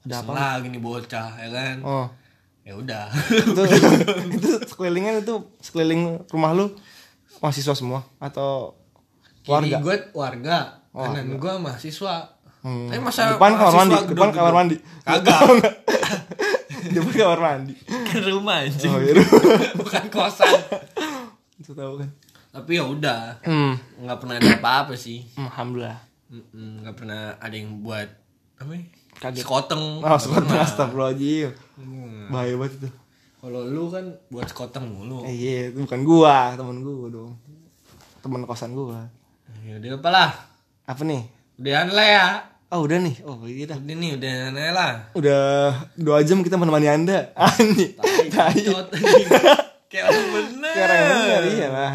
ada 0.00 0.16
apa? 0.18 0.32
lagi 0.32 0.66
nih 0.68 0.80
bocah 0.80 1.30
ya 1.36 1.48
kan. 1.52 1.76
Oh, 1.84 2.08
Ya 2.64 2.72
udah. 2.74 3.08
itu 3.28 3.62
itu 4.36 4.48
sekelilingnya 4.64 5.20
itu 5.20 5.40
sekeliling 5.58 6.20
rumah 6.28 6.52
lu 6.52 6.72
mahasiswa 7.38 7.72
semua 7.72 8.04
atau 8.18 8.76
Kiri 9.40 9.72
warga? 9.72 9.76
gue 9.80 9.96
warga, 10.12 10.58
kanan 10.92 11.36
gue 11.36 11.52
mahasiswa. 11.58 12.28
Hmm. 12.60 12.88
Tapi 12.88 13.00
masa 13.00 13.32
depan 13.32 13.52
kamar 13.54 13.72
mandi, 13.74 13.96
depan 14.08 14.28
kamar 14.30 14.52
mandi. 14.52 14.76
Kagak. 15.00 15.40
depan 16.90 17.12
kamar 17.14 17.40
mandi. 17.40 17.74
kan 18.04 18.20
rumah 18.22 18.56
anjing. 18.60 18.88
Oh, 18.88 18.98
iya. 18.98 19.14
Bukan 19.78 20.04
kosan. 20.08 20.52
Itu 21.54 21.72
tahu 21.72 21.98
kan. 21.98 22.10
Tapi 22.48 22.70
ya 22.74 22.84
udah, 22.84 23.38
Hmm, 23.40 23.76
nggak 23.98 24.18
pernah 24.18 24.34
ada 24.36 24.50
apa-apa 24.54 24.94
sih. 24.94 25.22
alhamdulillah. 25.34 26.00
Mm-mm, 26.28 26.82
nggak 26.82 26.94
pernah 26.94 27.36
ada 27.36 27.52
yang 27.52 27.80
buat 27.80 28.08
apa 28.56 28.70
ya? 28.70 28.82
Kaget. 29.18 29.42
Sekoteng. 29.42 29.84
Oh, 29.98 30.16
pernah. 30.16 30.62
astagfirullahaladzim. 30.62 31.50
Hmm. 31.74 32.28
Bahaya 32.28 32.54
banget 32.54 32.72
itu. 32.78 32.88
Kalau 33.38 33.62
lu 33.62 33.86
kan 33.86 34.02
buat 34.28 34.44
sekoteng 34.44 34.84
mulu. 34.84 35.22
Eh, 35.22 35.32
iya, 35.32 35.58
itu 35.68 35.80
bukan 35.80 36.00
gua, 36.02 36.52
temen 36.54 36.82
gua 36.82 37.06
dong. 37.08 37.32
Temen 38.18 38.42
kosan 38.42 38.72
gua. 38.72 39.06
Ya 39.62 39.76
udah 39.76 39.90
apalah. 39.94 40.30
Apa 40.84 41.02
nih? 41.02 41.22
Udahan 41.56 41.88
lah 41.88 42.06
ya. 42.08 42.26
Oh, 42.68 42.84
udah 42.84 43.00
nih. 43.00 43.16
Oh, 43.24 43.40
iya 43.48 43.64
dah. 43.64 43.80
Udah 43.80 43.96
nih, 43.96 44.10
udahan 44.20 44.52
aja 44.52 44.72
lah. 44.76 44.92
Udah 45.16 45.72
dua 45.96 46.20
jam 46.20 46.44
kita 46.44 46.60
menemani 46.60 46.84
anda 46.84 47.32
Tai 48.28 48.52
Bacot, 48.52 48.92
anjing. 48.92 49.28
Kayak 49.88 50.12
orang 50.12 50.28
bener. 50.36 50.72
Sekarang 50.76 51.00
bener 51.08 51.42
iya 51.48 51.68
lah 51.72 51.92